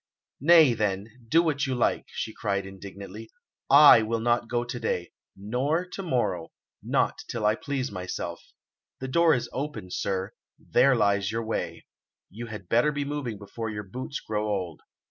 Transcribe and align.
"Nay, 0.39 0.73
then, 0.73 1.09
do 1.27 1.43
what 1.43 1.67
you 1.67 1.75
like," 1.75 2.05
she 2.07 2.33
cried 2.33 2.65
indignantly; 2.65 3.29
"I 3.69 4.01
will 4.01 4.19
not 4.19 4.47
go 4.49 4.63
to 4.63 4.79
day 4.79 5.11
no, 5.35 5.59
nor 5.59 5.85
to 5.89 6.01
morrow, 6.01 6.49
not 6.81 7.19
till 7.29 7.45
I 7.45 7.53
please 7.53 7.91
myself. 7.91 8.41
The 8.99 9.07
door 9.07 9.35
is 9.35 9.47
open, 9.53 9.91
sir; 9.91 10.33
there 10.57 10.95
lies 10.95 11.31
your 11.31 11.43
way; 11.45 11.85
you 12.31 12.47
had 12.47 12.67
better 12.67 12.91
be 12.91 13.05
moving 13.05 13.37
before 13.37 13.69
your 13.69 13.83
boots 13.83 14.19
grow 14.19 14.47
old. 14.47 14.81